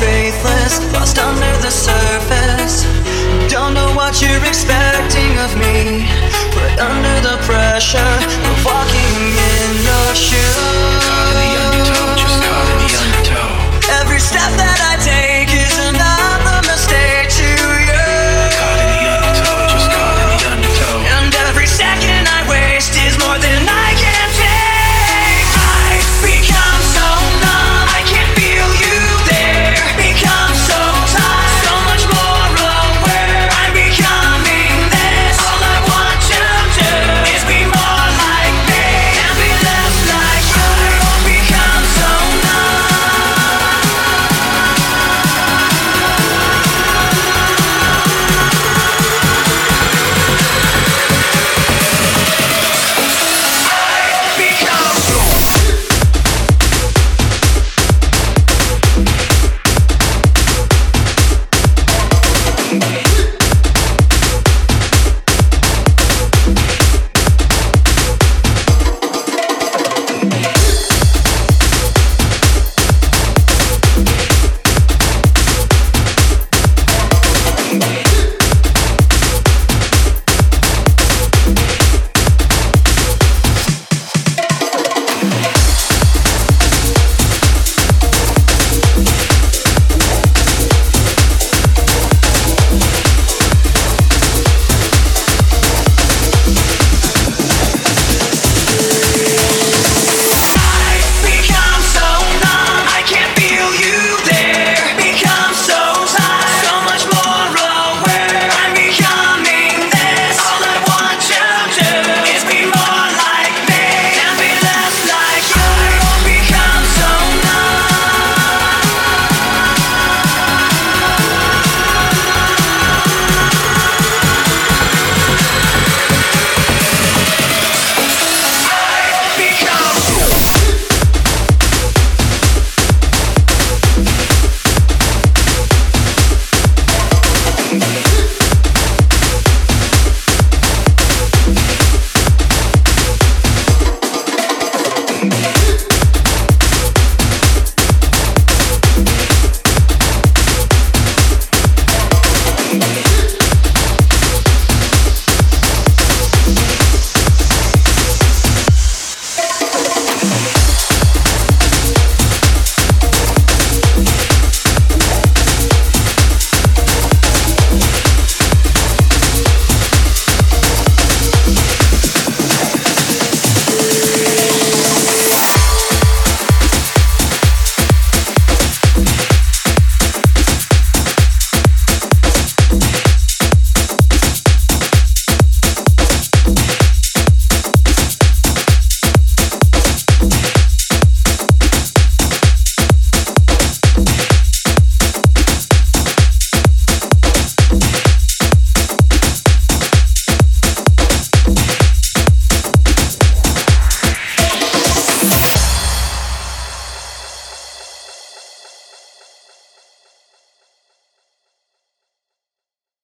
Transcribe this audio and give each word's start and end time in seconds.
faithless, 0.00 0.80
lost 0.92 1.18
under 1.18 1.52
the 1.64 1.70
surface. 1.70 2.84
Don't 3.50 3.74
know 3.74 3.92
what 3.94 4.20
you're 4.22 4.44
expecting 4.44 5.38
of 5.38 5.56
me, 5.56 6.08
but 6.54 6.78
under 6.78 7.16
the 7.28 7.36
pressure. 7.46 8.15